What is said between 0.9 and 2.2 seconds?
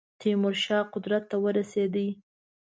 قدرت ته ورسېدی.